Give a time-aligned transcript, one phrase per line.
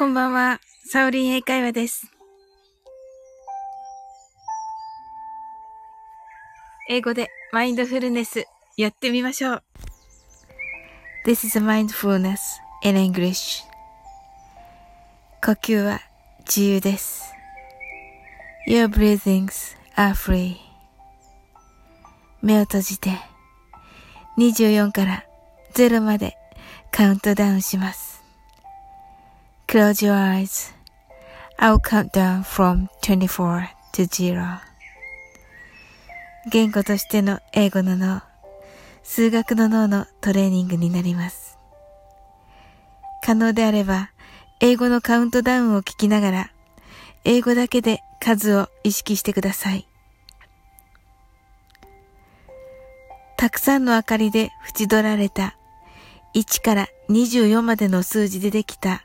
[0.00, 0.62] こんばんは。
[0.86, 2.10] サオリン英会話です。
[6.88, 8.46] 英語でマインドフルネス
[8.78, 9.62] やってみましょう。
[11.26, 12.38] This is mindfulness
[12.82, 13.62] in English.
[15.44, 16.00] 呼吸は
[16.46, 17.34] 自由です。
[18.66, 20.56] Your breathings are free.
[22.40, 23.10] 目を閉じて
[24.38, 25.26] 24から
[25.74, 26.38] 0まで
[26.90, 28.09] カウントダウンします。
[29.70, 30.72] Close your eyes.
[31.56, 34.58] I'll count down from 24 to 0.
[36.50, 38.20] 言語としての英語の脳、
[39.04, 41.56] 数学の脳のトレーニングになります。
[43.22, 44.10] 可能であれば、
[44.58, 46.50] 英語のカウントダウンを聞きながら、
[47.24, 49.86] 英語だけで数を意識してください。
[53.36, 55.56] たくさんの明かりで縁取られた
[56.34, 59.04] 1から24までの数字でできた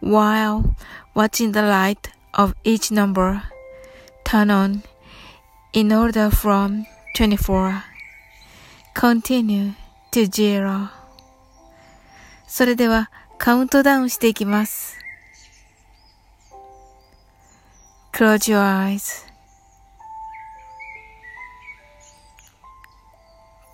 [0.00, 0.74] while
[1.14, 3.42] watching the light of each number
[4.24, 4.82] turn on
[5.72, 7.82] in order from 24
[8.94, 9.72] continue
[10.10, 10.88] to zero
[12.46, 14.98] それではカウントダウンしていきます
[18.12, 19.26] Close your eyes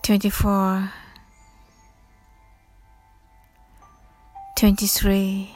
[0.03, 0.89] 24
[4.57, 5.56] 23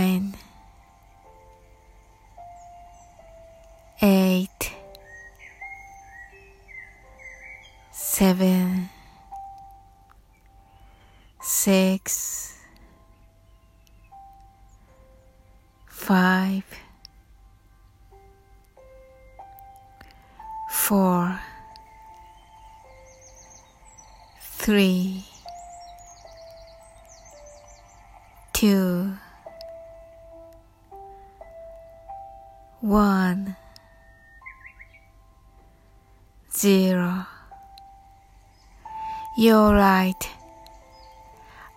[39.41, 40.21] You're right.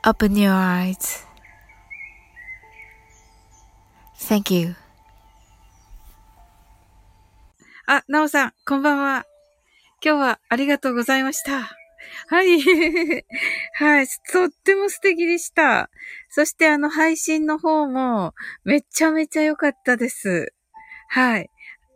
[0.04, 1.24] Open your eyes.
[4.18, 4.76] Thank you.
[7.86, 9.24] あ、なおさん、こんばんは。
[10.04, 11.74] 今日はありがとうございました。
[12.26, 12.60] はい。
[13.80, 14.08] はい。
[14.30, 15.88] とっても素敵でした。
[16.28, 20.52] そしてあの配信の方もめちゃめちゃ良かったです。
[21.08, 21.50] はい。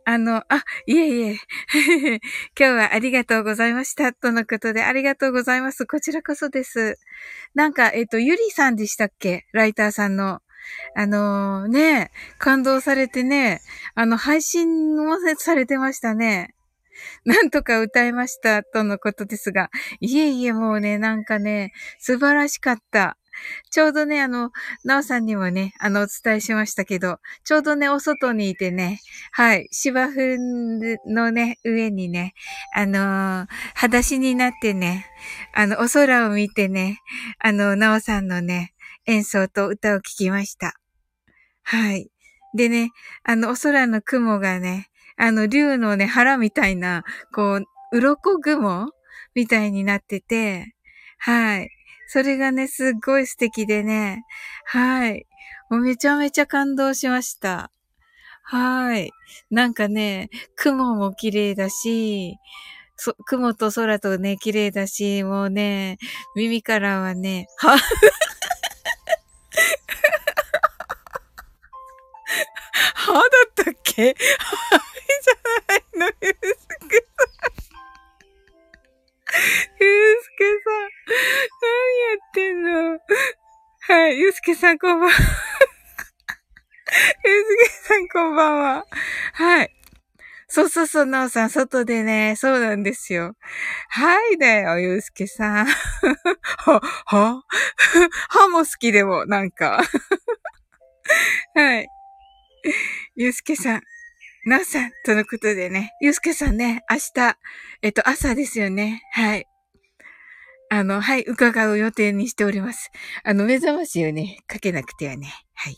[0.09, 1.37] あの、あ、いえいえ。
[2.57, 4.11] 今日はありがとうございました。
[4.11, 5.85] とのことで、ありがとうございます。
[5.85, 6.97] こちらこそです。
[7.53, 9.45] なんか、えっ、と、ゆりさんでしたっけ？
[9.53, 10.41] ライターさんの。
[10.95, 12.09] あのー、ね、
[12.39, 13.61] 感動されてね、
[13.93, 16.55] あの、配信もされてましたね。
[17.23, 19.69] なんとか歌えました、とのことですが。
[19.99, 23.19] いえいえ、もうね、なんかね、素晴らしかった。
[23.71, 24.51] ちょうどね、あの、
[24.83, 28.99] なおさんにもね、あの、お伝えしましたけど、ちょうどね、お外にいてね、
[29.31, 30.37] はい、芝生
[31.07, 32.33] のね、上にね、
[32.75, 35.05] あのー、裸足になってね、
[35.53, 36.99] あの、お空を見てね、
[37.39, 38.73] あの、なおさんのね、
[39.05, 40.73] 演奏と歌を聴きました。
[41.63, 42.09] はい。
[42.55, 42.91] でね、
[43.23, 47.03] あの、お空の雲がね、あの、竜のね、腹みたいな、
[47.33, 48.91] こう、鱗雲
[49.35, 50.75] みたいになってて、
[51.17, 51.69] はい。
[52.11, 54.23] それがね、すっごい素敵でね。
[54.65, 55.27] はい。
[55.69, 57.69] もうめちゃめちゃ感動しました。
[58.41, 59.11] はい。
[59.51, 62.35] なんかね、雲も綺麗だし、
[62.95, 65.99] そ、雲と空とね、綺麗だし、もうね、
[66.35, 67.77] 耳からはね、は、
[72.95, 73.21] はだ
[73.63, 74.15] ったっけ？
[84.55, 85.13] さんこんばんは。
[87.25, 88.85] ゆうすけさんこんばんは。
[89.33, 89.69] はい。
[90.47, 93.35] そうそうそう、なおさん、外でね、そうなんですよ。
[93.89, 95.65] はいだよ、ゆうすけさん。
[95.65, 97.43] は、は？
[98.29, 99.83] 歯も好きでも、なんか。
[101.53, 101.87] はい。
[103.15, 103.81] ゆうすけさん、
[104.45, 107.37] なおさん、とのことでね、ゆうすけさんね、明日、
[107.83, 109.03] えっと、朝ですよね。
[109.11, 109.45] はい。
[110.69, 112.91] あの、はい、伺う予定にしております。
[113.23, 115.33] あの、目覚ましをね、かけなくてはね。
[115.55, 115.73] はい。
[115.73, 115.77] い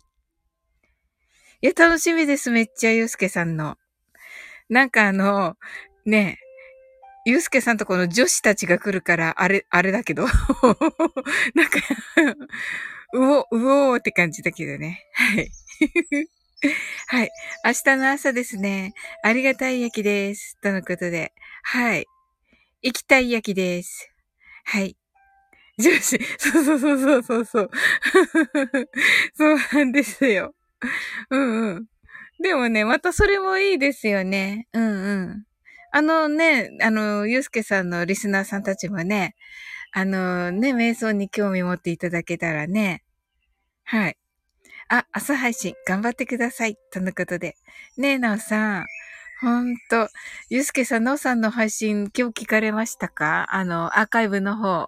[1.68, 2.52] や、楽しみです。
[2.52, 3.78] めっちゃ、ゆうすけさんの。
[4.70, 5.56] なんかあの、
[6.06, 6.40] ね
[7.26, 10.26] ゆうすけさんとこの女子たちが来るから、あれ、あれだけど。
[11.54, 11.80] なんか
[13.14, 15.06] うお、うおーって感じだけどね。
[15.14, 15.52] はい。
[17.08, 17.32] はい。
[17.64, 18.94] 明日の朝ですね。
[19.24, 20.58] ありがたい焼きです。
[20.62, 21.32] とのことで。
[21.64, 22.08] はい。
[22.82, 24.11] 行きたい焼きです。
[24.72, 24.96] はい。
[25.78, 26.18] 女子。
[26.38, 27.72] そうそうそうそうそうそう。
[29.36, 30.56] そうなんですよ。
[31.30, 31.86] うんうん。
[32.42, 34.68] でもね、またそれもいいですよね。
[34.74, 35.44] うんうん。
[35.92, 39.36] あのね、あの、ゆうすけさんのリスナーさんたちもね、
[39.92, 43.04] あのね、瞑想に興味持っていただけたらね。
[43.84, 44.18] はい。
[44.90, 46.78] あ、朝配信頑張ってください。
[46.94, 47.56] とのことで。
[47.98, 48.86] ねえ、なおさん。
[49.42, 50.08] ほんと。
[50.50, 53.48] ゆうすけさん、なおさんの配信今日聞かれましたか？
[53.50, 54.88] あの、アーカイブの方。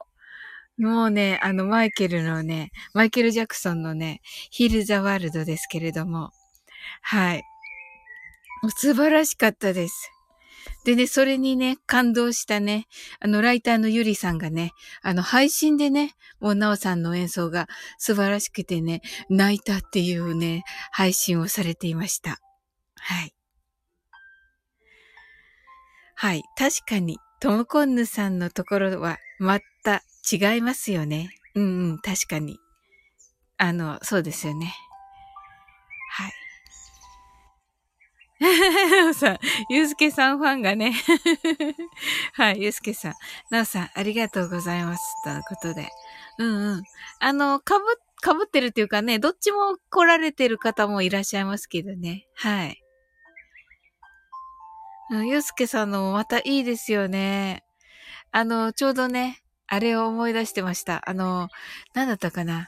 [0.78, 4.22] もうね、あの、マイケルのね、マイケル・ジャクソンのね、
[4.52, 6.32] ヒル・ザ・ワールドですけれども。
[7.02, 7.44] はい。
[8.78, 10.12] 素晴らしかったです。
[10.86, 12.88] でね、それにね、感動したね、
[13.20, 14.72] あの、ライターのゆりさんがね、
[15.02, 17.68] あの、配信でね、もうなおさんの演奏が
[17.98, 22.40] 素晴らしくてね、泣いたっていうね、配信をされていました。
[23.00, 23.34] はい。
[26.24, 26.44] はい。
[26.56, 31.31] 確かに、トムコンヌさんのところは、また違いますよね。
[31.54, 32.60] うんうん、確かに。
[33.58, 34.74] あの、そうですよね。
[36.12, 36.34] はい。
[38.40, 39.40] な おさん、
[39.70, 40.94] ゆうすけさんファンがね。
[42.36, 43.14] はい、ゆうすけさん。
[43.50, 45.04] なおさん、ありがとうございます。
[45.26, 45.90] ということで。
[46.38, 46.84] うんうん。
[47.19, 47.86] あの、かぶ、
[48.22, 52.30] かぶってるっていうかね、どっちも来られてる方もいらっしゃいますけどね。
[52.36, 52.82] はい。
[55.10, 57.64] ゆうすけさんのもまたいいですよね。
[58.32, 61.08] あの、ちょうどね、あれを思い出してました。
[61.08, 61.50] あの、
[61.94, 62.68] なんだったかな。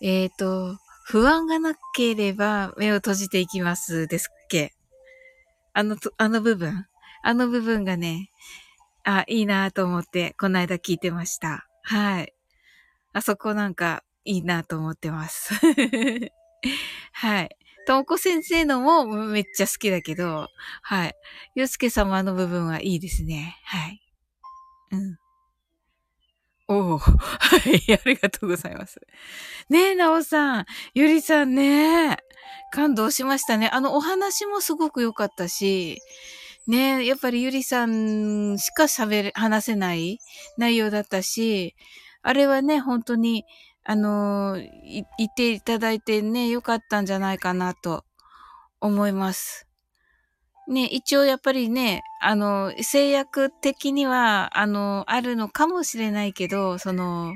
[0.00, 4.72] えっ、ー、と、不安がなければ目を閉じていきますですっけ
[5.74, 6.86] あの、あの部分
[7.22, 8.30] あの部分がね、
[9.04, 11.66] あ、いいなと思って、この間聞いてました。
[11.82, 12.34] はい。
[13.12, 15.54] あそこなんか、いいなと思ってます。
[17.12, 17.56] はい。
[17.86, 20.48] ともこ先生のもめっちゃ好きだけど、
[20.82, 21.14] はい。
[21.54, 23.56] ゆうすけ様の部分はいいですね。
[23.64, 24.00] はい。
[24.92, 25.16] うん。
[26.68, 26.98] おお。
[26.98, 27.08] は
[27.68, 27.92] い。
[27.92, 29.00] ありがとうございます。
[29.68, 30.66] ねえ、なおさん。
[30.94, 32.16] ゆりさんね。
[32.72, 33.68] 感動しましたね。
[33.68, 35.98] あの、お話もすごく良かったし、
[36.66, 40.18] ねえやっぱりゆりさんしか喋れ、話せない
[40.56, 41.74] 内容だったし、
[42.22, 43.44] あれはね、本当に、
[43.84, 48.04] あのい、言っていただいてね、良かったんじゃないかなと
[48.80, 49.66] 思います。
[50.68, 57.34] ね、一応やっぱりね、あの、制約的には、あの、あるのかもしれないけど、その、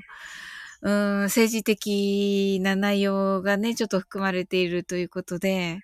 [0.80, 5.80] うん、政治的な内容がね、ちょっと含まれているということで、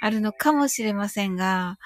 [0.00, 1.78] あるのかもしれませんが、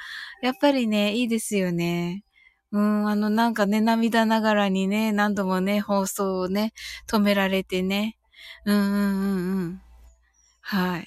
[0.42, 2.24] やっぱりね、いいですよね。
[2.72, 6.72] うん、あの、なんかね、涙ながらにね、何度もね、放送をね、
[7.08, 8.15] 止められてね。
[8.64, 9.82] うんうんうんうん。
[10.60, 11.06] はい。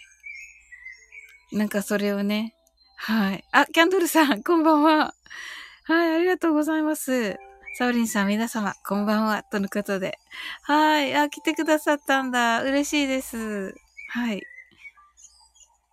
[1.52, 2.56] なんかそれをね、
[2.96, 3.44] はい。
[3.52, 5.14] あ、キャンドルさん、こんばんは。
[5.86, 7.38] はい、ありがとうございます。
[7.78, 9.44] サウリンさん、皆様、こんばんは。
[9.44, 10.20] とのことで。
[10.64, 11.16] はい。
[11.16, 12.62] あ、来てくださったんだ。
[12.62, 13.74] 嬉しいです。
[14.10, 14.44] はい。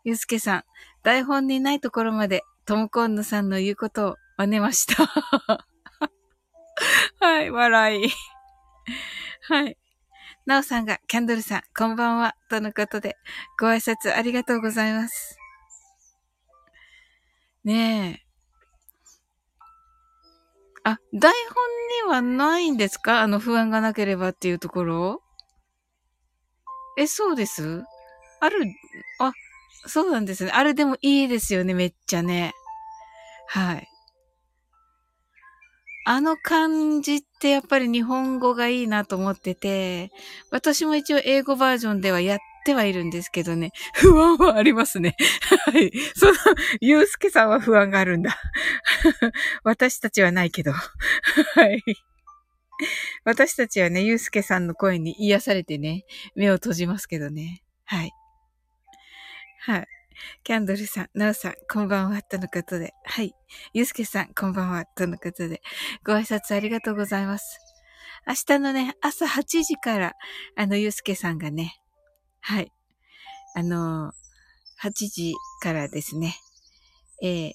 [0.04, 0.64] ゆうすけさん、
[1.04, 5.06] 台本にないところまで、トムコンヌさんの言うことを真似ました。
[7.20, 8.08] はい、笑い。
[9.48, 9.78] はい。
[10.46, 12.36] なおさんが、キャンドルさん、こんばんは。
[12.48, 13.16] とのことで、
[13.58, 15.36] ご挨拶ありがとうございます。
[17.64, 18.26] ねえ。
[20.84, 21.32] あ、台
[22.04, 23.22] 本にはないんですか？
[23.22, 25.20] あの不安がなければっていうところ？
[26.96, 27.82] え、そうです？
[28.38, 28.66] ある、
[29.18, 29.32] あ、
[29.88, 30.52] そうなんですね。
[30.54, 32.52] あれでもいいですよね、めっちゃね。
[33.48, 33.88] はい。
[36.08, 40.12] あの感じってやっぱり日本語がいいなと思ってて、
[40.52, 45.16] 私も一応英語バージョンではやってはいるんですけどね、 不安はありますね。
[45.66, 45.90] はい。
[46.14, 46.32] その、
[46.80, 48.38] ゆうすけさんは不安があるんだ。
[49.64, 50.70] 私たちはないけど。
[50.70, 50.84] は
[51.64, 51.82] い。
[53.24, 56.04] 私たちはね、ゆうすけさんの声に癒されてね、
[56.36, 57.64] 目を閉じますけどね。
[57.84, 58.12] はい。
[59.58, 59.95] はい。
[60.44, 62.94] キャンドルさん、ナオさん、こんばんは、とのことで。
[63.04, 63.34] はい。
[63.72, 65.62] ゆうすけさん、こんばんは、とのことで。
[66.04, 67.58] ご挨拶ありがとうございます。
[68.26, 70.14] 明日のね、朝8時から、
[70.56, 71.76] あの、ゆうすけさんがね、
[72.40, 72.72] はい。
[73.56, 74.12] あの
[74.82, 76.36] 8時からですね、
[77.22, 77.52] えー、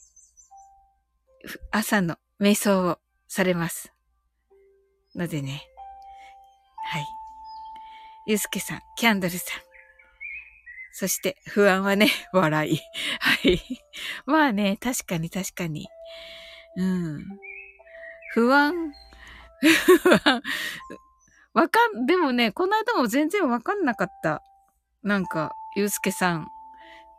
[1.71, 3.93] 朝の瞑想をされます。
[5.15, 5.63] のでね、
[6.85, 7.05] はい。
[8.25, 9.61] ゆうすけさん、キャンドルさん、
[10.93, 12.79] そして不安はね、 笑い。
[13.19, 13.61] はい。
[14.25, 15.87] まあね、確かに確かに。
[16.75, 17.25] うん。
[18.33, 18.93] 不安、
[19.61, 20.41] 不安、
[21.53, 24.41] わかん、でもね、この間も全然わかんなかった。
[25.03, 26.47] なんか、ゆうすけさん、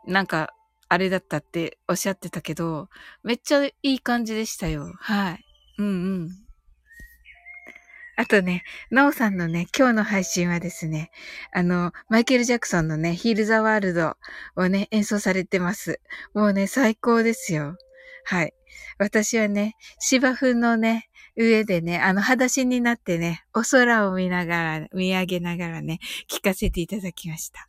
[0.05, 0.53] なんか、
[0.89, 2.89] あれだったっておっしゃってたけど、
[3.23, 4.93] めっちゃいい感じでしたよ。
[4.99, 5.45] はい。
[5.79, 5.89] うんう
[6.25, 6.42] ん。
[8.15, 11.09] あとね、なおさんのね、今日の配信はですね、
[11.51, 14.17] あの、マイケル・ジャクソンのね、ヒール・ザ・ワールド
[14.55, 15.99] をね、演奏されてます。
[16.33, 17.75] もうね、最高ですよ。
[18.25, 18.53] はい。
[18.99, 27.65] 私はね、芝生のね、上でね、あの、裸足になってね、お空を見ながら、見上げながらね、聞かせていただきました。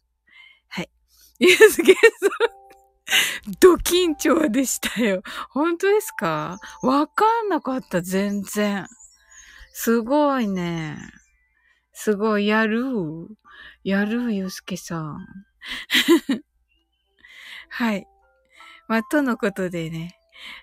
[0.68, 0.90] はい。
[1.38, 5.22] ゆうすけさん、ド緊張でしたよ。
[5.50, 6.58] 本当ですか？
[6.82, 8.86] わかんなかった、全然。
[9.76, 10.96] すごいね。
[11.92, 12.80] すごい、やる？
[13.82, 15.26] やる、ゆうすけさん。
[17.70, 18.06] はい。
[18.86, 20.16] まあ、とのことでね。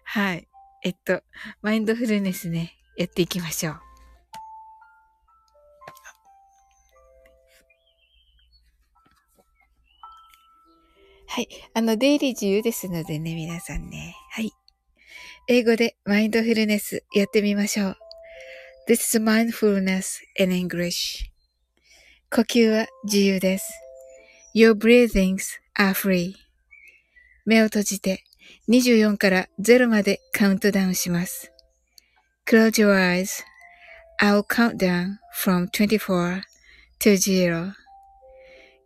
[0.05, 0.47] はい。
[0.83, 1.23] えっと、
[1.61, 3.81] マインドフルネスね、やっていきましょう。
[11.27, 11.49] はい。
[11.73, 14.15] あの、出入り自由ですのでね、皆さんね。
[14.29, 14.53] はい。
[15.49, 18.00] 英語でマインドフルネスやってみましょう。
[18.87, 21.29] This is mindfulness in English.
[22.31, 23.71] 呼吸は自由です。
[24.55, 26.33] Your breathings are free.
[27.45, 28.23] 目を閉じて
[28.69, 31.51] 24から0までカウントダウンします。
[32.47, 33.43] Close your eyes.
[34.19, 36.41] I'll count down from 24
[37.01, 37.73] to 0.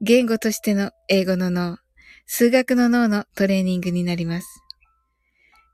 [0.02, 1.78] 言語としての英語の脳、
[2.26, 4.62] 数学の脳のトレーニングになります。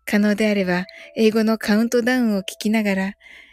[0.06, 0.86] 可能であれば、
[1.16, 3.14] 英語のカウントダウンを聞きながら、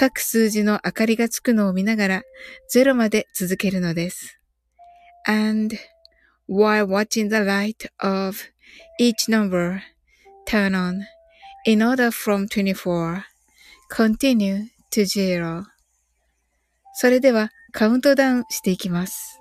[0.00, 2.22] 各数字の明かりがつくのを見ながら
[2.72, 4.38] 0まで続けるのです。
[5.26, 5.76] And
[6.48, 8.38] while watching the light of
[9.00, 9.80] each number
[10.46, 11.00] turn on
[11.66, 13.24] in order from 24
[13.90, 15.64] continue to zero
[16.94, 19.40] それではカウントダウンしていきます。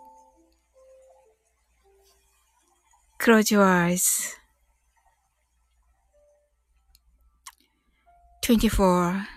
[3.20, 4.36] Close your eyes.
[8.42, 9.37] 24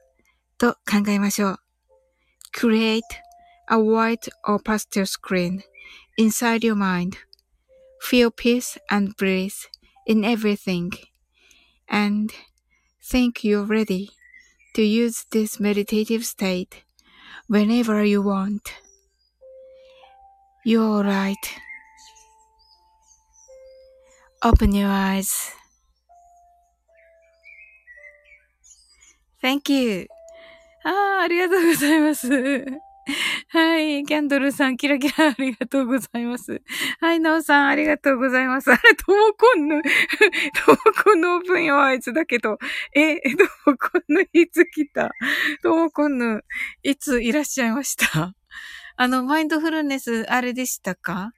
[0.60, 1.58] と考えましょう。
[2.52, 3.02] Create
[3.68, 5.60] a white or pastel screen
[6.16, 7.16] inside your mind.
[8.00, 9.68] Feel peace and bliss
[10.06, 10.90] in everything.
[11.88, 12.32] And
[13.02, 14.10] think you're ready
[14.74, 16.84] to use this meditative state
[17.48, 18.72] whenever you want.
[20.64, 21.36] You're right.
[24.42, 25.52] Open your eyes.
[29.40, 30.06] Thank you.
[30.83, 32.29] ああ、ありがとうございます。
[33.49, 34.05] はい。
[34.05, 36.61] キャンドルさん、キラキラありがとうございます。
[36.99, 37.19] はい。
[37.19, 38.71] ナオさん、ありがとうございます。
[38.71, 42.57] あれ、トモコンの、トモコンのオープンよ、あいつだけど。
[42.95, 45.11] え、トモコンのいつ来た
[45.63, 46.41] トモコンの
[46.83, 48.33] いついらっしゃいました？
[48.97, 51.31] あの、マインドフルネス、あれでしたか？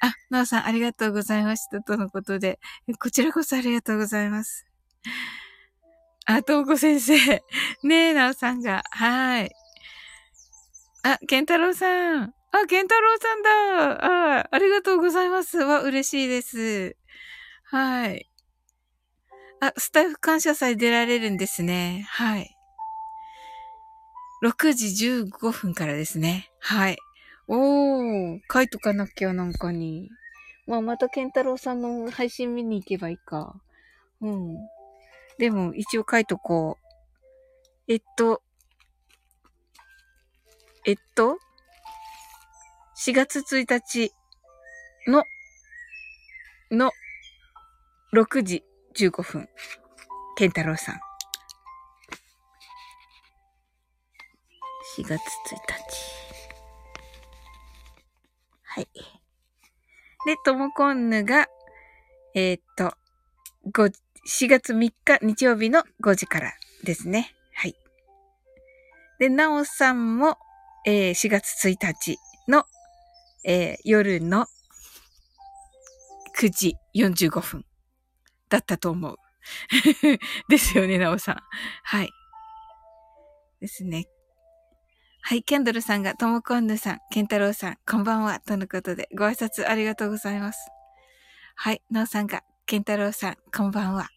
[0.00, 1.80] あ、ナオさん、ありがとうございました。
[1.82, 2.60] とのことで。
[3.00, 4.64] こちらこそありがとうございます。
[6.30, 7.16] あ、とうこ先生。
[7.82, 8.84] ねえ、なおさんが。
[8.90, 9.50] はい。
[11.02, 12.34] あ、ケンタロウさん。
[12.52, 14.40] あ、ケンタロウさんだ。
[14.40, 15.56] あ、ありがとうございます。
[15.56, 16.98] わ、嬉しいです。
[17.64, 18.30] はい。
[19.60, 22.04] あ、スタッフ感謝祭出られるんですね。
[22.10, 22.54] はい。
[24.44, 26.50] 6時15分からですね。
[26.58, 26.98] はい。
[27.46, 30.10] おー、書いとかなきゃなんかに。
[30.66, 33.58] まあ、またケンタロウさんの配信見に行けばいいか。
[34.20, 34.58] うん。
[35.38, 37.92] でも、一応書いとこう。
[37.92, 38.42] えっと、
[40.84, 41.38] えっと、
[43.06, 44.12] 4月1日
[45.06, 45.22] の、
[46.70, 46.90] の、
[48.12, 49.48] 6時15分。
[50.36, 50.94] ケンタロウさん。
[54.98, 56.18] 4月1日。
[58.64, 58.88] はい。
[60.26, 61.48] で、ともこんぬが、
[62.34, 62.92] えー、っと、
[63.70, 63.92] 5、
[64.28, 66.52] 4月3日日曜日の5時から
[66.84, 67.34] ですね。
[67.54, 67.74] はい。
[69.18, 70.36] で、なおさんも、
[70.84, 72.64] えー、4月1日の、
[73.42, 74.46] えー、夜の
[76.38, 77.64] 9時45分
[78.50, 79.16] だったと思う。
[80.50, 81.36] ですよね、なおさん。
[81.84, 82.10] はい。
[83.62, 84.08] ですね。
[85.22, 90.70] はい、キャンドルさんが、ともこんぬさん、ケンタロウさん、こんばんは、とのことで、ご挨拶ありがとうございます。
[91.56, 94.10] はい、なおさんが、ケンタロウさん、こんばんは。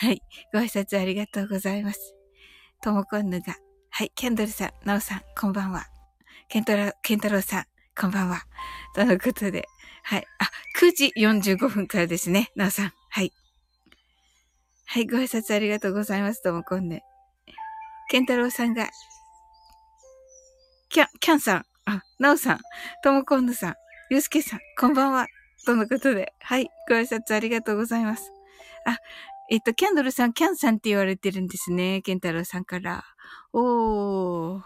[0.00, 0.22] はい。
[0.52, 2.14] ご挨拶ありがとうございます。
[2.84, 3.56] ともこんぬが、
[3.90, 4.12] はい。
[4.14, 5.86] キャンドルさん、なおさん、こんばんは。
[6.48, 7.64] ケンタロ、ケンタロウさん、
[8.00, 8.42] こんばんは。
[8.94, 9.66] とのことで、
[10.04, 10.24] はい。
[10.38, 10.44] あ、
[10.80, 12.52] 9時45分からですね。
[12.54, 12.92] なおさん。
[13.10, 13.32] はい。
[14.86, 15.06] はい。
[15.08, 16.44] ご挨拶ありがとうございます。
[16.44, 17.00] ともこんぬ。
[18.08, 18.88] ケンタロウさんが、
[20.90, 22.58] キャン、キャンさん、あ、なおさん、
[23.02, 23.74] ともこんぬさん、
[24.10, 25.26] ゆうすけさん、こんばんは。
[25.66, 26.68] とのことで、はい。
[26.88, 28.30] ご挨拶ありがとうございます。
[28.86, 28.96] あ、
[29.50, 32.02] えっと、キャンドルさん、キャンさんって言われてるんですね。
[32.02, 33.02] ケンタロウさんから。
[33.52, 34.62] おー。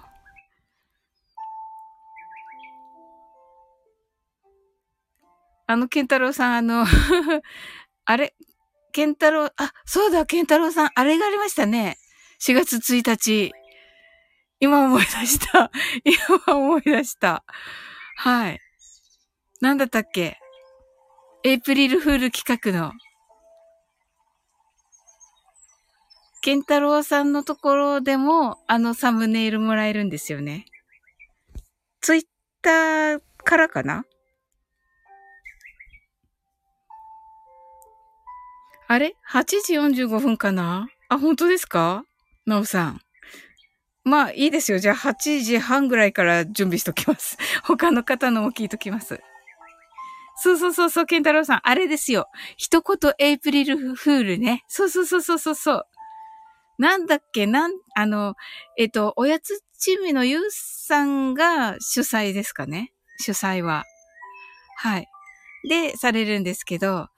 [5.68, 6.84] あの、ケンタロウさん、あの
[8.04, 8.34] あれ？
[8.92, 11.96] ケンタロウ、あ、そうだ、ケンタロウさん、あれがありましたね。
[12.40, 13.52] 4月1日。
[14.58, 15.70] 今思い出した。
[16.46, 17.44] 今思い出した。
[18.16, 18.58] はい。
[19.60, 20.38] なんだったっけ？
[21.44, 22.92] エイプリルフール企画の。
[26.42, 30.66] ケンタロウさんのところでも、あのサムネイルもらえるんですよね。
[32.00, 32.22] ツイッ
[32.62, 34.04] ターからかな？
[38.88, 39.74] あれ ?8 時
[40.04, 40.88] 45分かな？
[41.08, 42.02] あ、本当ですか？
[42.44, 43.00] なおさん。
[44.02, 44.80] まあいいですよ。
[44.80, 47.38] じゃあ8時半ぐらいから準備しときます。
[47.62, 49.20] 他の方のも聞いときます。
[50.38, 51.60] そうそうそうそう、ケンタロウさん。
[51.62, 52.26] あれですよ。
[52.56, 54.64] 一言エイプリルフールね。
[54.66, 55.86] そうそうそうそうそうそう。
[56.78, 58.34] なんだっけ、なん、あの、
[58.78, 62.92] えっと、おやつチームのユーさんが主催ですかね？
[63.20, 63.84] 主催は。
[64.78, 65.08] はい。
[65.68, 67.08] で、されるんですけど、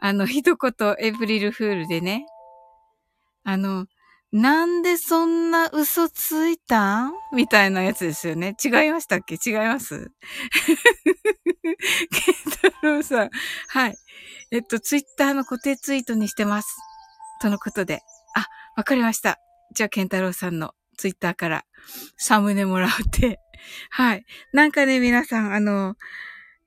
[0.00, 2.26] あの、一言エイプリルフールでね、
[3.44, 3.86] あの、
[4.32, 7.12] なんでそんな嘘ついたん？
[7.34, 8.56] みたいなやつですよね。
[8.64, 9.34] 違いましたっけ？
[9.34, 10.10] 違います？
[11.62, 11.76] ケン
[12.72, 13.30] タロウさん。
[13.68, 13.94] はい。
[14.50, 16.68] えっと、ツイッターの固定ツイートにしてます。
[17.42, 18.00] とのことで。
[18.76, 19.38] わかりました。
[19.74, 21.64] じゃあ、ケンタロウさんのツイッターから
[22.16, 23.38] サムネもらって。
[23.90, 24.24] はい。
[24.52, 25.96] なんかね、皆さん、あの、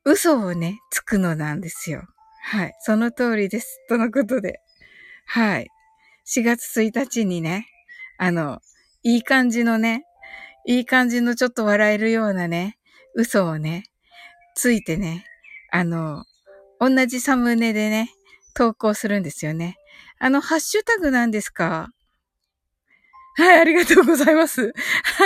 [0.03, 2.07] 嘘をね、つくのなんですよ。
[2.43, 2.75] はい。
[2.79, 3.79] その通りです。
[3.89, 4.59] とのことで。
[5.25, 5.67] はい。
[6.27, 7.67] 4月1日にね、
[8.17, 8.61] あの、
[9.03, 10.05] いい感じのね、
[10.67, 12.77] いい感じのちょっと笑えるようなね、
[13.15, 13.83] 嘘をね、
[14.55, 15.25] ついてね、
[15.71, 16.23] あの、
[16.79, 18.11] 同じサムネでね、
[18.55, 19.77] 投稿するんですよね。
[20.19, 21.89] あの、ハッシュタグなんですか？
[23.37, 24.73] はい、ありがとうございます。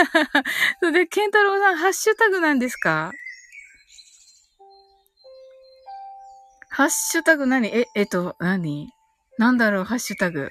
[0.81, 3.11] それで、ケンタロウさん、ハッシュタグなんですか？
[6.71, 7.67] ハッシュタグ何？
[7.67, 8.89] え、えっと、何？
[9.37, 10.49] なんだろう、ハッシュタグ。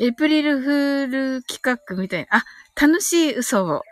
[0.00, 1.06] エプリルフー
[1.38, 2.38] ル企画みたいな。
[2.38, 2.44] あ、
[2.80, 3.82] 楽しい嘘を。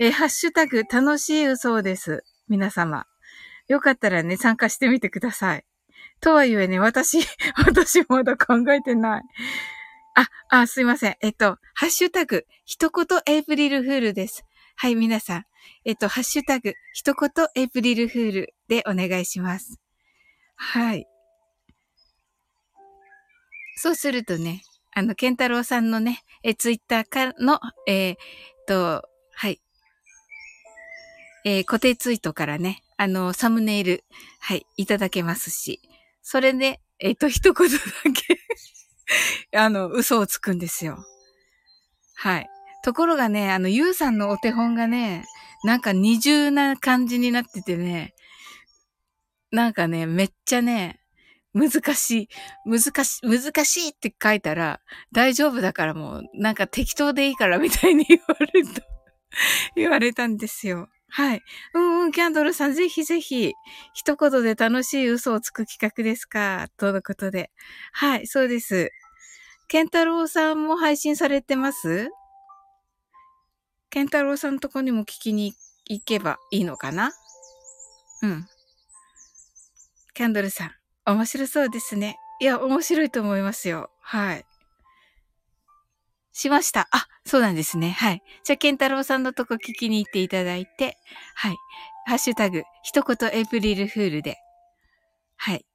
[0.00, 2.22] え、ハッシュタグ、楽しい嘘をです。
[2.48, 3.06] 皆様。
[3.66, 5.64] よかったらね、参加してみてください。
[6.20, 7.18] とはいえね、私、
[7.66, 9.22] 私まだ考えてない。
[10.14, 11.16] あ、あ、すいません。
[11.20, 14.44] えっと、ハッシュタグ、一言エイプリルフールです。
[14.76, 15.44] はい、皆さん。
[15.84, 19.80] えっと、ハッシュタグ、一言エイプリルフールでお願いします。
[20.56, 21.06] はい。
[23.76, 28.16] そうするとね、あの、ケンタロウさんのね、え、ツイッターからの、えー、
[28.66, 29.60] と、はい。
[31.44, 34.04] えー、固定ツイートからね、あの、サムネイル、
[34.40, 35.80] はい、いただけますし、
[36.22, 37.78] それで、えっ、ー、と、一言だ
[38.14, 38.38] け
[39.56, 41.04] あの、嘘をつくんですよ。
[42.14, 42.48] はい。
[42.82, 45.24] ところがね、あの、ゆうさんのお手本がね、
[45.64, 48.14] なんか二重な感じになっててね、
[49.50, 51.00] なんかね、めっちゃね、
[51.52, 52.28] 難しい、
[52.64, 54.80] 難しい、難しいって書いたら、
[55.12, 58.82] 大丈夫だからもう、なんか適当でいいからみたいに言われた、
[59.74, 60.88] 言われたんですよ。
[61.10, 61.42] はい。
[61.74, 63.52] うんうん、キャンドルさん、ぜひぜひ、
[63.92, 66.68] 一言で楽しい嘘をつく企画ですか？
[66.76, 67.50] とのことで。
[67.92, 68.90] はい、そうです。
[69.68, 72.10] ケンタロウさんも配信されてます？
[73.90, 75.54] ケンタロウさんのとこにも聞きに
[75.86, 77.12] 行けばいいのかな？
[78.22, 78.46] うん。
[80.14, 80.72] キャンドルさん、
[81.06, 82.18] 面白そうですね。
[82.40, 83.90] いや、面白いと思いますよ。
[84.00, 84.44] はい。
[86.32, 86.88] しました。
[86.92, 87.90] あ、そうなんですね。
[87.90, 88.22] はい。
[88.44, 90.96] じゃあ、ケンタロウさんのとこ聞きに行っていただいて、
[91.34, 91.56] はい。
[92.06, 94.36] ハッシュタグ、一言エイプリルフールで。
[95.36, 95.66] はい。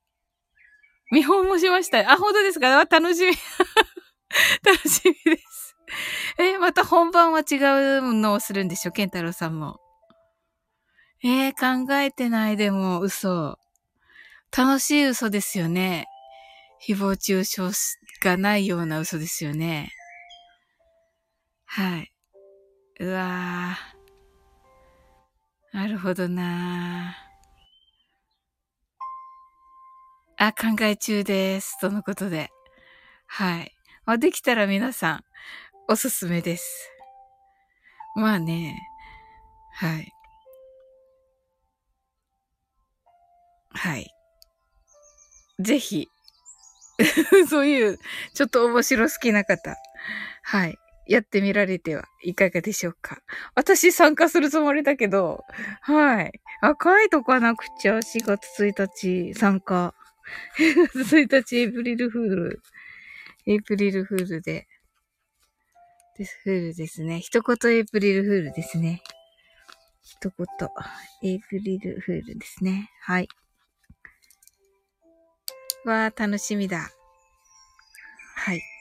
[1.11, 1.99] 見本もしました。
[2.11, 2.83] あ、本当ですか？
[2.85, 3.31] 楽しみ。
[4.65, 5.75] 楽しみです。
[6.39, 8.91] え、また本番は違うのをするんでしょ？
[8.91, 9.79] ケンタロウさんも。
[11.23, 13.57] えー、考えてないでも、嘘。
[14.55, 16.05] 楽しい嘘ですよね。
[16.87, 17.69] 誹謗中傷
[18.21, 19.91] がないような嘘ですよね。
[21.65, 22.11] はい。
[22.99, 25.77] うわぁ。
[25.77, 27.15] なるほどな
[30.37, 31.77] あ、考え中です。
[31.79, 32.49] とのことで。
[33.27, 33.71] はい。
[34.05, 35.23] あ、できたら皆さん、
[35.89, 36.89] おすすめです。
[38.15, 38.77] まあね。
[39.73, 40.11] はい。
[43.71, 44.13] はい。
[45.59, 46.07] ぜひ、
[47.49, 47.99] そういう、
[48.33, 49.75] ちょっと面白好きな方。
[50.43, 50.77] はい。
[51.07, 53.19] やってみられてはいかがでしょうか。
[53.53, 55.43] 私参加するつもりだけど、
[55.81, 56.41] はい。
[56.61, 57.97] あ、書いとかなくちゃ。
[57.97, 59.93] 4月1日参加。
[60.57, 62.61] 4月1日エイプリルフール。
[63.45, 64.67] エイプリルフールで。
[66.17, 67.19] です、フールですね。
[67.19, 69.03] 一言エイプリルフールですね。
[70.01, 70.47] 一言、
[71.23, 72.89] エイプリルフールですね。
[73.01, 73.27] はい。
[75.85, 76.89] わー、楽しみだ。
[78.37, 78.74] はい。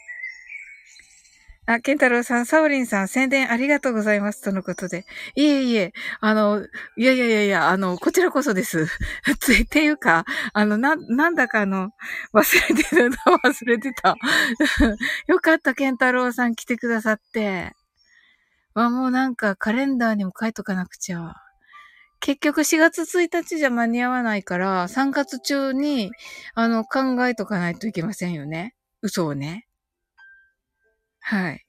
[1.67, 4.43] あ、ケンタロウさん、サオリンさん、宣伝ありがとうございます。
[4.43, 5.07] とのことで。
[5.35, 6.63] いえいえ、あの、
[6.97, 8.85] いやいやいやいや、あの、こちらこそです。
[9.65, 11.91] っていうか、あの、な、なんだかあの、
[12.35, 14.15] 忘れてるの忘れてた。
[15.27, 17.73] よかった、ケンタロウさん来てくださって。
[18.75, 21.35] わ、もうなんかカレンダーにも書いとかなくちゃ。
[22.21, 26.11] 結局4月1日じゃ間に合わないから、3月中に、
[26.55, 28.75] あの、考えとかないといけませんよね。
[29.03, 29.67] 嘘をね。
[31.27, 31.65] はい。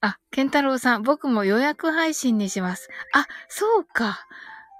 [0.00, 2.88] あ、ケンタロウさん、僕も予約配信にします。
[3.12, 4.26] あ、そうか。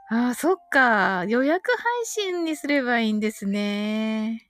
[0.09, 1.25] ああ、そっか。
[1.27, 4.49] 予約配信にすればいいんですね。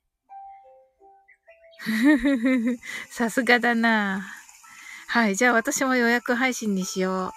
[3.11, 4.23] さすがだな。
[5.09, 5.37] はい。
[5.37, 7.33] じゃあ私も予約配信にしよう。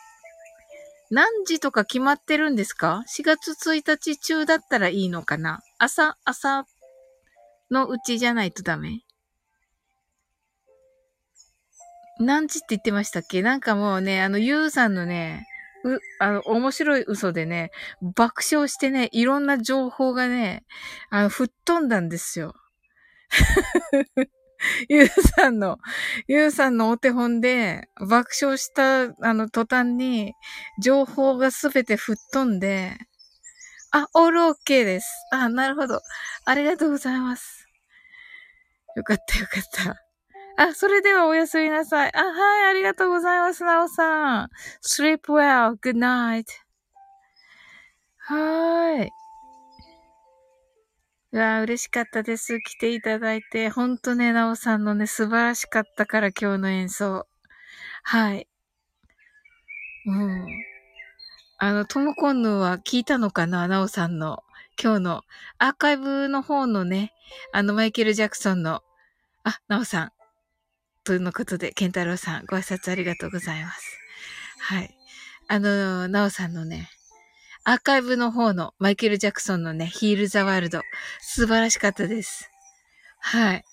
[1.11, 5.61] 何時とか決まってるんですか ?4 月1日中だったらいいのかな？
[5.77, 6.65] 朝、朝
[7.71, 9.01] のうちじゃないとダメ？
[12.19, 13.41] 何時って言ってましたっけ？
[13.41, 15.47] なんかもうね、あの、ゆうさんのね、
[15.83, 20.65] う、あの、面白い嘘でね、爆笑してね、いろんな情報がね、
[21.09, 22.55] あの、吹っ飛んだんですよ。
[24.89, 25.79] ゆうさんの、
[26.27, 30.33] ゆうさんのお手本で爆笑した、あの、途端に、
[30.81, 32.97] 情報がすべて吹っ飛んで、
[33.91, 35.07] あ、オールオッケーです。
[35.31, 36.01] あ、なるほど。
[36.45, 37.67] ありがとうございます。
[38.95, 40.08] よかったよかった。
[40.61, 42.11] あ、それではおやすみなさい。
[42.13, 44.49] あ、はい、ありがとうございます、なおさん。
[44.85, 46.43] sleep well, good night.
[48.17, 49.09] はーい。
[51.31, 52.59] うわ嬉しかったです。
[52.59, 53.69] 来ていただいて。
[53.69, 57.25] ほんとね、なおさんのね、素晴らしかったから、今日の演奏。
[58.03, 58.49] はい。
[60.07, 60.45] うん。
[61.57, 64.43] あの、ともこんぬは聞いたのかななおさんの。
[64.81, 65.21] 今日の
[65.57, 67.13] アーカイブの方のね、
[67.53, 68.83] あの、マイケル・ジャクソンの、
[69.45, 70.18] あ、なおさん。
[71.09, 73.97] とのことで、ケンタロウさん、ご挨拶ありがとうございます。
[74.59, 74.95] はい。
[75.47, 76.87] あの、ナオさんのね、
[77.63, 80.83] アーカイブの方のマイケル・ジャクソンのね、ヒール・ザ・ワールド、
[81.19, 82.51] 素晴らしかったです。
[83.17, 83.65] はい。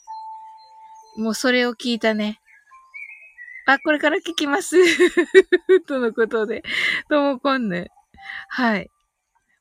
[1.19, 2.41] もうそれを聞いたね。
[3.67, 4.77] あ、これから聞きます。
[5.87, 6.63] とのことで、
[7.11, 7.91] ともこんね。
[8.49, 8.89] はい。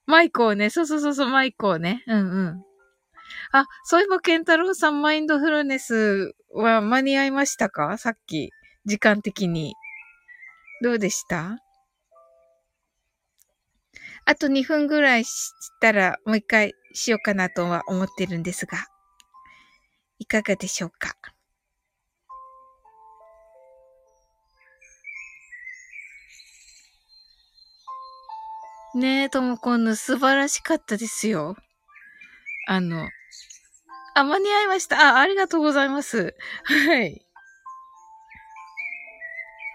[0.05, 0.69] マイコーね。
[0.69, 2.05] そうそうそうそう、マイコーね。
[2.07, 2.65] うんうん。
[3.57, 7.97] あ、そういえば、ケンタロウさん、マインドフルネスは間に合いましたか？
[7.97, 8.51] さっき、
[8.85, 9.75] 時間的に。
[10.83, 11.57] どうでした？
[14.25, 18.77] あと2分ぐらいしたら、もう一回しようかなとは思ってるんですが、
[20.19, 21.15] いかがでしょうか？
[28.95, 31.55] ねえ、ともこんの素晴らしかったですよ。
[32.67, 33.07] あの、
[34.15, 35.17] あ、間に合いました。
[35.17, 36.35] あ、ありがとうございます。
[36.63, 37.21] はい。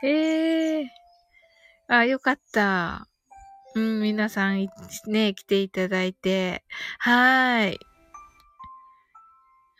[0.02, 0.86] ええー、
[1.88, 3.06] あ、よかった。
[3.74, 4.66] うん、皆さん、
[5.08, 6.64] ね、来ていただいて。
[6.98, 7.78] はーい。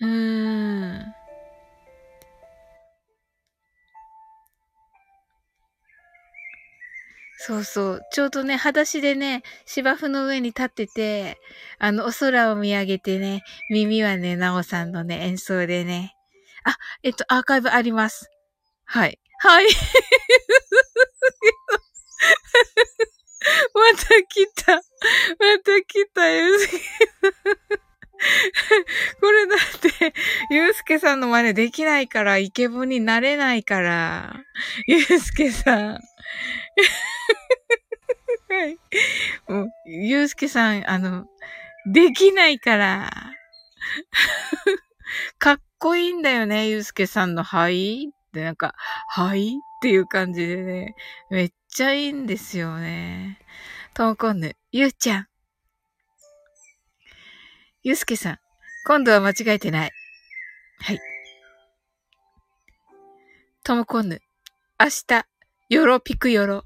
[0.02, 1.19] うーん。
[7.42, 8.02] そうそう。
[8.12, 11.38] ちょうどね、裸足でね、芝生の上に立ってて、
[11.78, 16.14] あの、お空を見上げてね、耳はね、なおさんのね、演奏でね。
[16.64, 18.28] あ、えっと、アーカイブあります。
[18.84, 19.18] はい。
[19.38, 19.68] はい。
[23.72, 24.74] また来た。
[24.74, 24.82] ま
[25.64, 26.76] た来た、ゆうすけ。
[29.20, 30.12] これだって、
[30.50, 34.34] ゆうすけさんの真似できないから、イケボになれないから。
[34.86, 35.94] ゆうすけさん。
[38.50, 38.78] はい。
[39.48, 41.26] う、ゆうすけさん、あの、
[41.86, 43.10] できないから。
[45.38, 48.74] かっこいいんだよね、ゆうすけさんの、はいってなんか、
[49.08, 49.48] はい？
[49.58, 50.94] っていう感じでね、
[51.30, 53.38] めっちゃいいんですよね。
[53.94, 55.29] ともこんぬ、ゆうちゃん。
[57.82, 58.38] ゆうすけさん、
[58.86, 59.90] 今度は間違えてない。
[60.80, 61.00] はい。
[63.64, 64.20] ともこぬ、
[64.78, 65.26] 明日、
[65.70, 66.64] よろぴくよろ。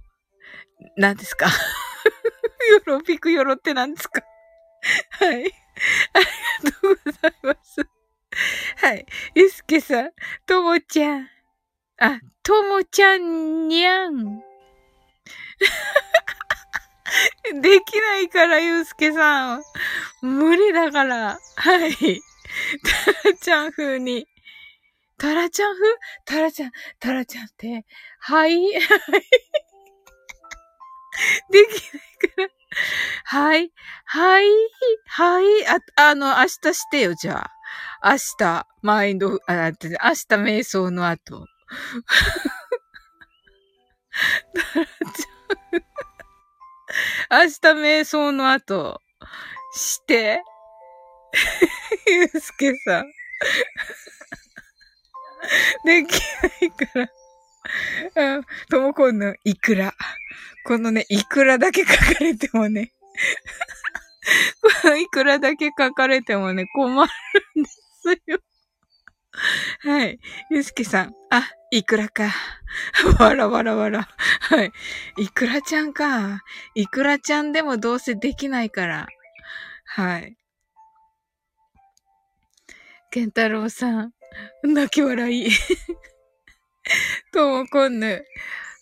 [0.97, 1.47] 何ですか？
[1.47, 1.53] よ
[2.85, 4.23] ろぴくよろって何ですか？
[5.11, 5.37] はい。
[5.37, 7.87] ありがとうございます。
[8.79, 9.07] はい。
[9.37, 10.11] ゆすけさん、
[10.47, 11.29] ともちゃん。
[12.01, 14.43] あ、ともちゃんにゃん。
[17.61, 19.63] できないから、ゆうすけさん。
[20.23, 21.39] 無理だから。
[21.57, 22.21] はい。
[22.83, 24.27] タラちゃん風に。
[25.19, 25.85] タラちゃん風？
[26.25, 27.85] タラちゃん、タラちゃんって、
[28.19, 28.81] はい、はい。
[31.51, 32.03] できない
[32.37, 32.49] から。
[33.25, 33.73] はい、
[34.05, 34.47] はい、
[35.07, 35.67] はい。
[35.69, 37.51] あ、あの、明日してよ、じゃ
[38.03, 38.11] あ。
[38.13, 39.87] 明日、マインド、あ、明日
[40.37, 41.47] 瞑想の後。
[44.55, 45.84] タラちゃん。
[47.35, 49.01] 明日瞑想の後、
[49.75, 50.41] して。
[52.07, 53.11] ゆうすけさん。
[55.85, 57.09] できないか
[58.15, 58.37] ら。
[58.37, 59.95] うん、ともこんのいくら。
[60.65, 62.93] このね、いくらだけ書かれてもね。
[64.63, 67.11] このいくらだけ書かれてもね、困る
[67.61, 68.39] んですよ。
[69.83, 70.19] はい。
[70.51, 71.15] ゆうすけさん。
[71.31, 72.33] あ、いくらか。
[73.19, 74.09] わらわらわら。
[74.41, 74.73] はい。
[75.19, 76.43] いくらちゃんか。
[76.75, 79.07] いくらちゃんでもどうせできないから。
[79.87, 80.37] はい。
[83.11, 84.13] ケンタロウさん。
[84.63, 85.49] 泣き笑い。
[87.33, 88.25] ともこんぬ。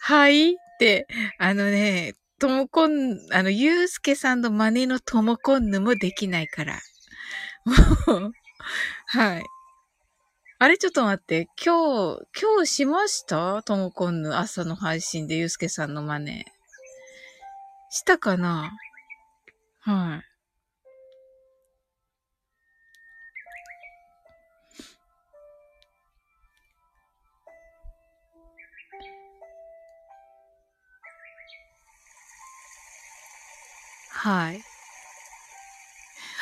[0.00, 1.06] はいって、
[1.38, 6.80] あのね、ともこん、あの、ゆうすけさんの真似のともこんぬもできないから。
[8.06, 8.32] もう、
[9.06, 9.44] はい。
[10.62, 11.48] あれちょっと待って。
[11.60, 13.64] 今日、今日しました？
[13.64, 16.44] ともこんぬ朝の配信でゆうすけさんの真似。
[17.90, 18.70] したかな？
[19.80, 20.22] はい。
[34.10, 34.71] はい。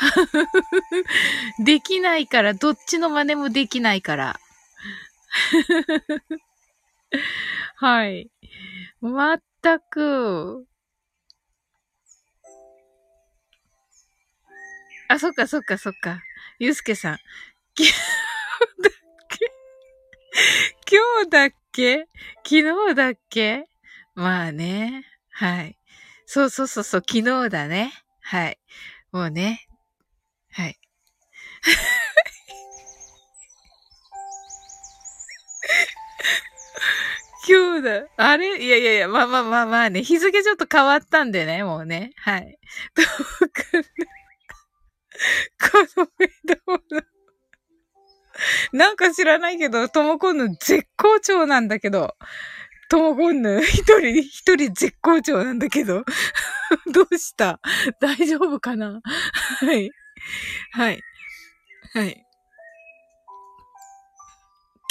[1.65, 4.41] できないから、どっちの真似もできないから。
[7.77, 8.31] はい。
[9.01, 10.67] まったく。
[15.09, 16.23] あ、そっかそっかそっか。
[16.59, 17.19] ゆうすけさん。
[17.77, 17.93] 今日
[18.83, 18.93] だっ
[19.29, 22.09] け今日だっけ？
[22.45, 23.67] 昨日だっけ？
[24.15, 25.05] まあね。
[25.31, 25.79] はい。
[26.27, 27.93] そうそうそうそう、昨日だね。
[28.21, 28.59] はい。
[29.13, 29.67] もうね。
[37.49, 38.05] 今日だ。
[38.17, 38.63] あれ？
[38.63, 40.03] いやいやいや、まあまあまあまあね。
[40.03, 42.13] 日付ちょっと変わったんでね、もうね。
[42.17, 42.59] はい。
[42.95, 43.07] どう
[43.49, 43.83] かな。
[45.71, 46.55] このメド
[46.97, 47.03] の。
[48.73, 52.17] なんか知らないけど、ともこんの絶好調なんだけど。
[52.89, 56.05] ともこんぬ、一人、一人絶好調なんだけど。
[56.93, 57.61] どうした？
[58.01, 59.01] 大丈夫かな？
[59.61, 59.91] はい。
[60.73, 61.03] はい。
[61.93, 62.25] はい。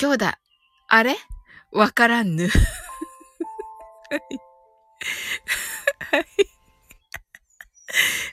[0.02, 0.40] 今日だ。
[0.90, 1.16] あれ？
[1.72, 2.50] わからんぬ。
[2.50, 4.22] はい。
[6.12, 6.26] はい。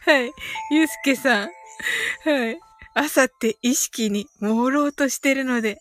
[0.04, 0.32] はい。
[0.72, 1.50] ゆうすけさん。
[2.24, 2.58] はい。
[2.94, 5.78] 朝って意識に朦朧としてるので。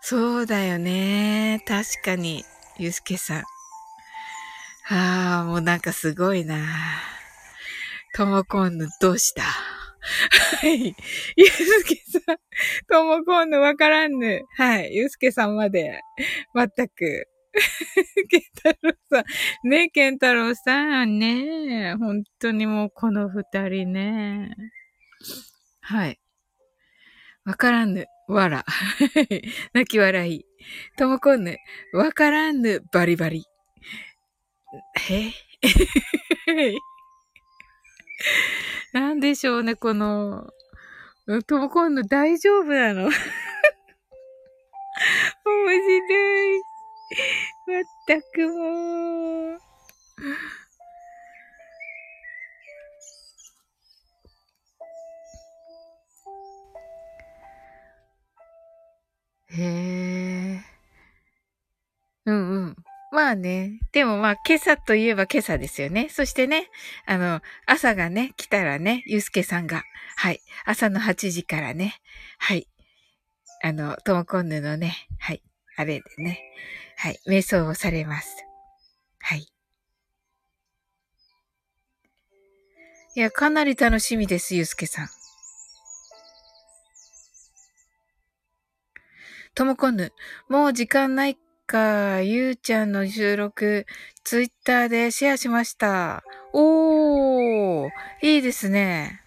[0.00, 1.62] そうだよね。
[1.68, 2.44] 確かに。
[2.78, 3.44] ゆうすけさん。
[4.90, 6.66] ああ、もうなんかすごいな。
[8.16, 9.44] ともこんぬどうした？
[10.60, 10.94] はい。
[11.36, 12.36] ゆうすけさん、
[12.88, 14.42] ともこんぬわからんぬ。
[14.56, 14.94] はい。
[14.94, 16.00] ゆうすけさんまで。
[16.54, 17.28] まったく。
[18.28, 19.68] ケンタロウさん。
[19.68, 21.18] ねえケンタロウさん。
[21.18, 24.54] ね本当にもうこの二人ね。
[25.80, 26.18] はい。
[27.44, 28.06] わからんぬ。
[28.28, 28.64] わら。
[29.72, 30.44] 泣き笑い。
[30.96, 31.56] ともこんぬ。
[31.92, 32.82] わからんぬ。
[32.92, 33.44] バリバリ。
[35.10, 35.32] え？
[38.92, 40.52] なんでしょうね、この、
[41.46, 43.12] ともこんぬ大丈夫なの 面
[45.82, 46.62] 白い。
[47.66, 49.60] まったくもう。
[59.50, 60.60] へえ。
[62.26, 62.87] うんうん。
[63.10, 63.80] まあね。
[63.92, 66.08] でもまあ、今朝といえば今朝ですよね。
[66.10, 66.68] そしてね、
[67.06, 69.82] あの、朝がね、来たらね、ゆうすけさんが、
[70.16, 72.00] はい、朝の8時からね、
[72.38, 72.68] はい、
[73.62, 75.42] あの、ともこんぬのね、はい、
[75.76, 76.40] あれでね、
[76.96, 78.44] はい、瞑想をされます。
[79.20, 79.48] はい。
[83.14, 85.08] いや、かなり楽しみです、ゆうすけさん。
[89.54, 90.12] ともこんぬ、
[90.48, 91.38] もう時間ない
[91.68, 93.86] か、ゆうちゃんの収録、
[94.24, 96.24] ツイッターでシェアしました。
[96.54, 97.90] おー、
[98.22, 99.20] いいですね。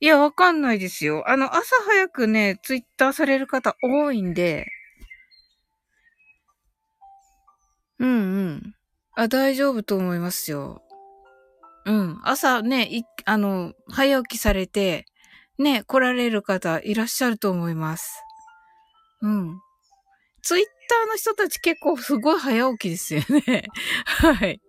[0.00, 1.28] いや、わかんないですよ。
[1.28, 4.66] あの、朝早くね、ツイッターされる方多いんで。
[7.98, 8.12] うんう
[8.52, 8.74] ん。
[9.14, 10.82] あ、大丈夫と思いますよ。
[11.84, 12.20] うん。
[12.24, 15.04] 朝ね、い、あの、早起きされて、
[15.58, 18.22] ね、来られる方いらっしゃると思います。
[19.20, 19.67] うん。
[20.42, 23.64] ツイッターの人たち結構すごい早起きですよね。
[24.06, 24.60] はい。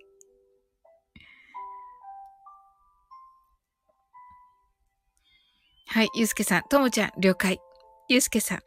[5.88, 7.60] はい、ゆうすけさん、ともちゃん、了解。
[8.10, 8.60] ゆうすけさん、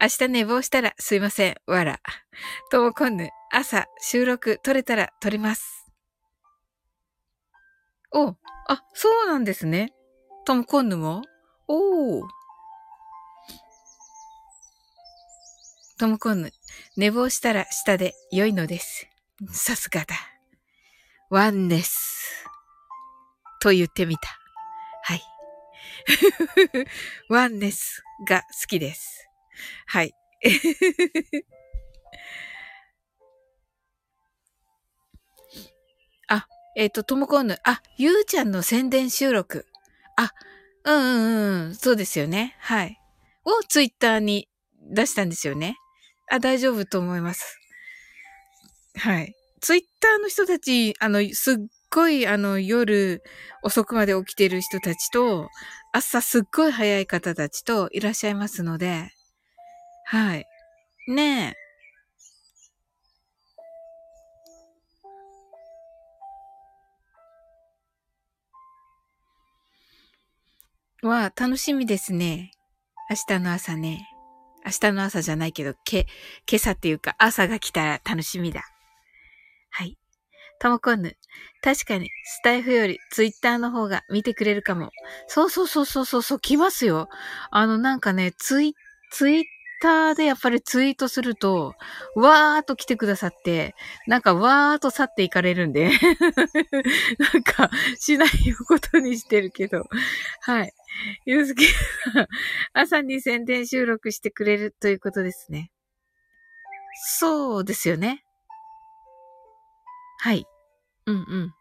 [0.00, 2.00] 明日寝坊したらすいません、わら。
[2.70, 5.86] ともこんぬ、朝、収録撮れたら撮ります。
[8.12, 8.36] お
[8.68, 9.94] あ、そうなんですね。
[10.44, 11.22] ともこんぬも？
[11.68, 12.28] おー。
[15.98, 16.48] ともこん、
[16.96, 19.08] 寝坊したら下で良いのです。
[19.50, 20.14] さすがだ。
[21.28, 22.46] ワンネス。
[23.60, 24.38] と言ってみた。
[25.02, 25.22] はい。
[27.28, 29.28] ワンネスが好きです。
[29.86, 30.14] はい。
[36.28, 36.46] あ、
[36.76, 39.66] えっ、ー、と、ともこんぬ、あ、ゆうちゃんの宣伝収録。
[40.16, 40.32] あ、
[40.84, 42.56] うんうんうん、そうですよね。
[42.60, 43.00] はい。
[43.44, 44.48] をツイッターに
[44.80, 45.76] 出したんですよね。
[46.30, 47.58] あ、大丈夫と思います。
[48.96, 49.34] はい。
[49.60, 51.56] ツイッターの人たち、あの、すっ
[51.90, 53.22] ごい、あの、夜
[53.62, 55.48] 遅くまで起きてる人たちと、
[55.92, 59.10] 朝すっごい早い方たちといらっしゃいますので、
[60.04, 60.46] はい。
[61.08, 61.56] ね
[71.02, 71.06] え。
[71.06, 72.50] わ、楽しみですね。
[73.10, 74.17] 明日の朝ね。
[74.68, 76.06] 明日の朝じゃないけど、け、
[76.46, 78.64] 今朝っていうか朝が来たら楽しみだ。
[79.70, 79.96] はい。
[80.60, 81.16] ともこんぬ。
[81.62, 84.90] 確かに、スタイフよりツイッターの方が見てくれるかも。
[85.26, 87.08] そうそうそうそうそうそう、来ますよ。
[87.50, 88.74] あの、なんかね、ツイ、
[89.10, 89.44] ツイッ
[89.80, 91.74] ターでやっぱりツイートすると、
[92.14, 93.74] わーっと来てくださって、
[94.06, 95.92] なんかわーっと去っていかれるんで
[97.32, 98.28] なんか、しない
[98.66, 99.86] ことにしてるけど。
[100.42, 100.72] はい。
[101.26, 102.26] ゆうすけさん、
[102.72, 105.70] 朝に宣伝収録してくれるということですね。
[107.20, 108.24] そうですよね。
[110.20, 110.46] はい。
[111.06, 111.54] うんうん。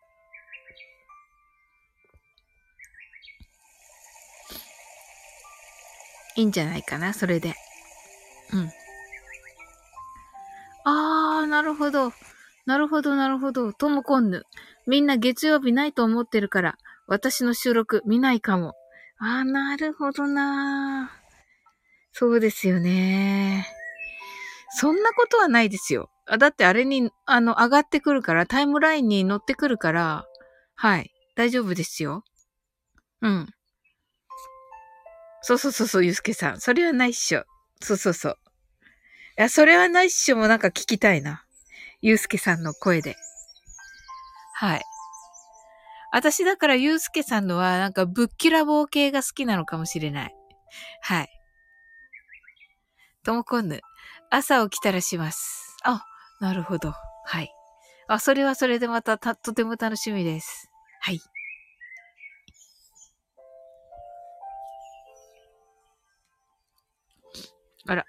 [6.38, 7.56] いいんじゃないかな、それで。
[8.54, 8.72] うん。
[10.86, 12.14] あー、なるほど。
[12.66, 13.74] なるほど、なるほど。
[13.74, 14.44] ともこんぬ。
[14.86, 18.74] みんな月曜日ないと思ってるから、私の収録見ないかも。
[19.20, 21.11] あ、なるほどな
[22.11, 23.68] そうですよね。
[24.70, 26.09] そんなことはないですよ。
[26.39, 30.26] だってあれに、あの、上がってくるから、タイムラインに乗ってくるから、
[30.76, 31.11] はい。
[31.36, 32.24] 大丈夫ですよ。
[33.22, 33.47] うん。
[35.41, 36.59] そうそうそうそう、ゆうすけさん。
[36.59, 37.43] それはないっしょ。
[37.82, 38.38] そうそうそう。
[39.38, 41.45] いや、それはないっしょもなんか聞きたいな。
[42.01, 43.15] ゆうすけさんの声で。
[44.55, 44.82] はい。
[46.12, 50.36] 私だからゆうすけさんのはなんかぶっきらぼう系が好きなのかもしれない。
[51.01, 51.30] はい。
[53.24, 53.82] ともこんぬ。
[54.30, 55.76] 朝起きたらします。
[55.84, 56.03] あ、
[56.39, 56.93] なるほど。
[57.26, 57.49] はい。
[58.08, 60.70] あ、それはそれでまたた、とても楽しみです。
[61.01, 61.20] はい。
[67.88, 68.05] あら。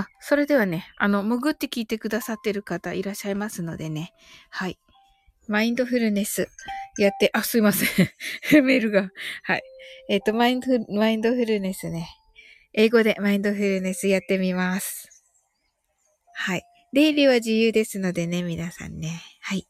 [0.00, 4.12] あ、それではね、あの、潜って聞いてくださってる方いらっしゃいますのでね。
[4.50, 4.78] はい。
[5.48, 6.48] マインドフルネス
[6.98, 8.08] やって、あ、すいません。
[8.64, 9.10] メールが。
[9.42, 9.62] はい。
[10.08, 12.08] えっ、ー、と、マインドフ、マインドフルネスね。
[12.72, 15.08] 英語でマインドフルネスやってみます。
[16.34, 16.62] はい。
[16.92, 19.20] 出入りは自由ですのでね、皆さんね。
[19.40, 19.66] はい。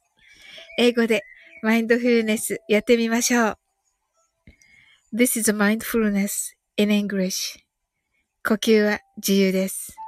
[0.78, 1.22] 英語で
[1.62, 3.58] マインドフルネスやってみましょう。
[5.14, 7.58] This is mindfulness in English.
[8.46, 9.99] 呼吸は自由です。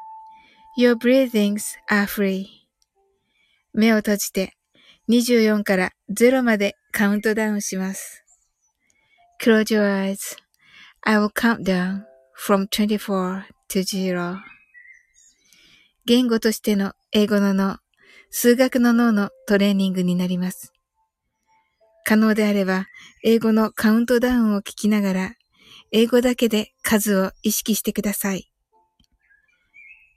[0.75, 2.47] Your breathings are free.
[3.75, 4.55] 目を閉じて
[5.11, 8.25] 24から0までカウントダウンします。
[9.43, 10.15] Close your
[11.05, 12.05] eyes.I will count down
[12.35, 14.39] from 24 to 0.
[16.07, 17.77] 言語としての英語の脳、
[18.31, 20.73] 数学の脳のトレーニングになります。
[22.07, 22.87] 可能であれば、
[23.23, 25.35] 英語のカウントダウンを聞きながら、
[25.93, 28.52] 英語だけで数を意識してください。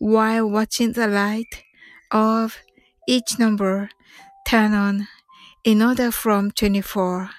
[0.00, 1.64] while watching the light
[2.10, 2.58] of
[3.08, 3.88] each number
[4.46, 5.08] turn on
[5.64, 7.30] in order from 24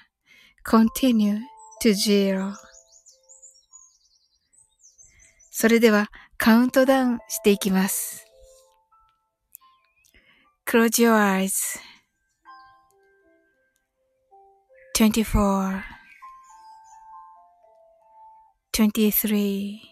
[0.64, 1.40] continue
[1.80, 2.54] to zero
[5.50, 8.24] それではカウントダウンしていきます。
[10.68, 11.80] Close your eyes.
[14.94, 15.82] 24
[18.72, 19.91] 23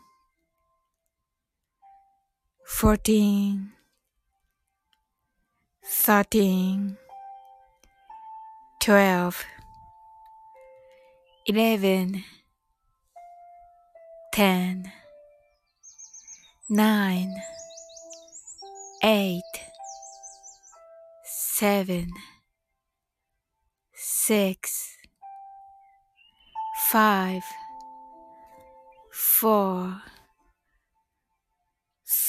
[2.71, 3.73] fourteen,
[5.85, 6.97] thirteen,
[8.79, 9.43] twelve,
[11.45, 12.23] eleven,
[14.33, 14.91] ten,
[16.69, 17.35] nine,
[19.03, 19.43] eight,
[21.23, 22.09] seven,
[23.93, 24.97] six,
[26.89, 27.43] five,
[29.11, 30.01] four.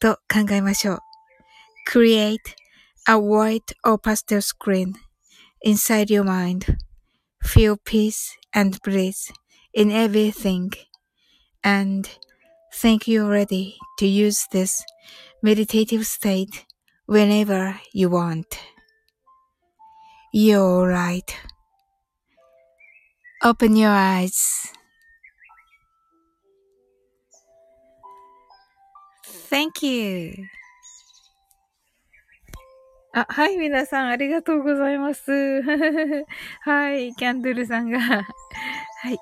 [0.00, 0.98] と考えましょう。
[1.90, 2.38] Create
[3.08, 4.94] a white or pastel screen
[5.62, 6.78] inside your mind.
[7.42, 9.32] Feel peace and bliss
[9.74, 10.70] in everything.
[11.62, 12.08] And
[12.72, 14.82] think you're ready to use this
[15.42, 16.64] meditative state
[17.06, 18.46] whenever you want.
[20.32, 21.32] You're right.
[23.42, 24.72] Open your eyes.
[29.55, 30.33] Thank you.
[33.13, 35.31] あ、はい、皆さん、ありがとうございます。
[36.63, 38.01] はい、キャンドルさんが。
[38.01, 38.23] は
[39.09, 39.17] い。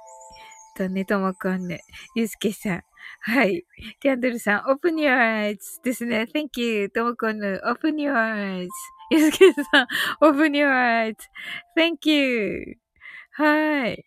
[0.75, 1.81] とね、ともこんね、
[2.15, 2.81] ゆうすけさん。
[3.21, 3.63] はい。
[3.99, 6.25] キャンドルさん、open your eyes ですね。
[6.33, 6.89] Thank you.
[6.89, 8.69] ともこんぬ、open your eyes.
[9.11, 9.87] ゆうすけさん、
[10.19, 11.15] open your eyes.
[11.77, 12.79] Thank you.
[13.33, 14.03] はい。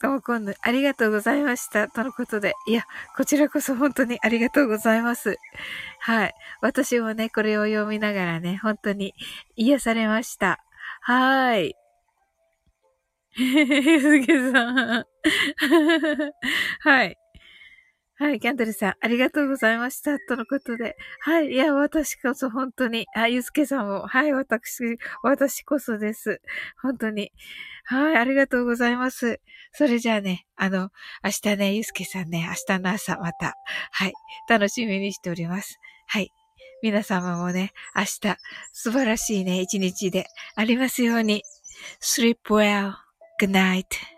[0.00, 1.88] ともこんぬ、ありがとうございました。
[1.88, 2.54] とのことで。
[2.66, 2.84] いや、
[3.16, 5.36] こちらこそ本当にありがとうございます。
[6.00, 6.34] はい。
[6.60, 9.14] 私もね、これを読みながらね、本当に
[9.56, 10.60] 癒されました。
[11.00, 11.74] はーい。
[13.36, 15.04] ゆずけさん。
[16.80, 17.16] はい。
[18.20, 20.18] はい、キャンドルさん、ありがとうございました。
[20.18, 20.96] とのことで。
[21.20, 26.40] はい、いや、私こそ本当に、あ、ゆずけさんも、はい、私、私こそです。
[26.82, 27.30] 本当に。
[27.84, 29.40] はい、ありがとうございます。
[29.70, 30.90] それじゃあね、あの、
[31.22, 33.54] 明日ね、ゆずけさんね、明日の朝また、
[33.92, 34.12] はい、
[34.48, 35.78] 楽しみにしております。
[36.08, 36.32] はい。
[36.82, 38.36] 皆様もね、明日、
[38.72, 41.44] 素晴らしいね、一日でありますように。
[42.00, 42.94] sleep well.
[43.40, 44.17] Good night.